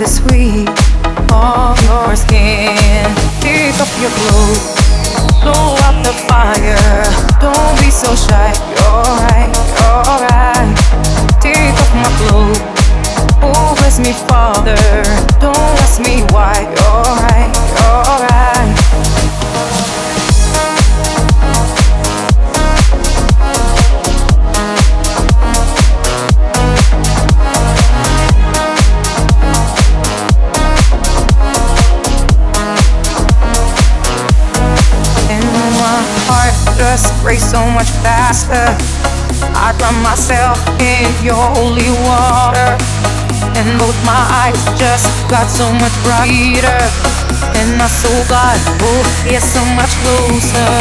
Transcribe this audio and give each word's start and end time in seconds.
The 0.00 0.08
sweet 0.08 0.66
of 1.30 1.76
your 1.84 2.16
skin. 2.16 3.04
Pick 3.42 3.76
up 3.76 3.92
your 4.00 4.08
clothes, 4.16 4.72
blow 5.42 5.76
out 5.84 6.00
the 6.02 6.14
fire. 6.24 7.04
Don't 7.38 7.76
be 7.78 7.90
so 7.90 8.14
shy. 8.16 8.48
You're 8.80 9.04
right, 9.28 9.52
you're 9.76 10.16
right. 10.24 10.72
Take 11.38 11.76
off 11.76 11.92
my 11.94 12.10
clothes. 12.16 12.60
Oh, 13.42 13.74
bless 13.76 13.98
me, 13.98 14.12
Father. 14.26 14.80
Don't 15.38 15.76
ask 15.84 16.00
me 16.00 16.22
why. 16.32 16.56
You're 16.62 17.16
right, 17.20 17.52
you're 17.76 18.20
right. 18.20 18.29
Heart 36.28 36.54
just 36.78 37.12
race 37.24 37.44
so 37.44 37.60
much 37.70 37.90
faster. 38.00 38.76
I 39.54 39.72
drown 39.78 39.96
myself 40.02 40.58
in 40.80 41.08
your 41.24 41.40
holy 41.54 41.90
water. 42.06 42.76
And 43.56 43.78
both 43.78 43.96
my 44.06 44.22
eyes 44.42 44.60
just 44.78 45.06
got 45.28 45.48
so 45.48 45.66
much 45.72 45.92
brighter. 46.04 46.80
And 47.56 47.76
my 47.76 47.88
soul 47.88 48.22
got, 48.28 48.58
oh, 48.80 49.02
yeah, 49.26 49.40
so 49.40 49.62
much 49.76 49.92
closer. 50.00 50.72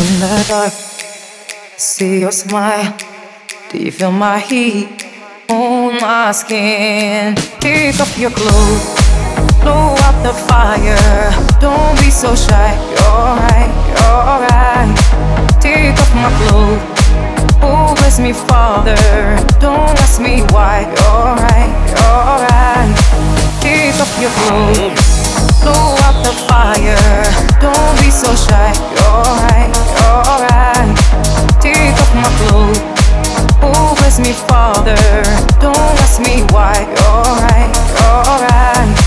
In 0.00 0.20
the 0.20 0.44
dark, 0.48 0.72
see 1.76 2.20
your 2.20 2.32
smile. 2.32 2.96
Do 3.70 3.78
you 3.78 3.92
feel 3.92 4.12
my 4.12 4.38
heat 4.38 4.88
on 5.48 6.00
my 6.00 6.32
skin? 6.32 7.36
Take 7.60 8.00
off 8.00 8.18
your 8.18 8.30
clothes, 8.30 8.99
blow 9.60 9.94
out 10.06 10.16
the 10.22 10.32
fire. 10.32 11.30
Don't 11.60 11.96
be 12.00 12.10
so 12.10 12.34
shy. 12.34 12.74
You're 12.90 13.34
right, 13.44 13.72
you're 13.92 14.38
right. 14.48 14.90
Take 15.60 15.96
off 16.00 16.12
my 16.14 16.30
clothes. 16.38 16.82
Oh, 17.62 17.94
bless 17.96 18.18
me, 18.18 18.32
Father. 18.32 18.96
Don't 19.60 19.96
ask 20.00 20.20
me 20.20 20.42
why. 20.52 20.88
You're 20.88 21.34
right, 21.46 21.72
you're 21.92 22.36
right. 22.48 22.92
Take 23.60 23.94
off 24.00 24.12
your 24.20 24.32
clothes, 24.40 25.00
blow 25.62 25.96
out 26.06 26.16
the 26.24 26.32
fire. 26.48 26.96
Don't 27.60 27.94
be 28.00 28.10
so 28.10 28.30
shy. 28.34 28.72
You're 28.96 29.32
right, 29.48 29.70
you're 29.96 30.36
right. 30.48 30.90
Take 31.60 31.96
off 32.02 32.12
my 32.16 32.30
clothes. 32.40 32.80
Oh, 33.62 33.94
bless 33.98 34.18
me, 34.18 34.32
Father. 34.32 34.96
Don't 35.60 35.76
ask 36.00 36.20
me 36.20 36.42
why. 36.52 36.74
You're 36.96 37.36
right, 37.44 37.70
you're 38.00 38.40
right. 38.48 38.99